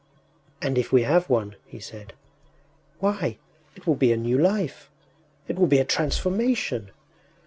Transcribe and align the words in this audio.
“And 0.63 0.79
if 0.79 0.91
we 0.91 1.03
have 1.03 1.29
won,” 1.29 1.57
he 1.63 1.79
said 1.79 2.13
“why, 2.97 3.37
it 3.75 3.85
will 3.85 3.93
be 3.93 4.11
a 4.11 4.17
new 4.17 4.35
life, 4.39 4.89
it 5.47 5.59
will 5.59 5.67
be 5.67 5.77
a 5.77 5.85
transformation! 5.85 6.89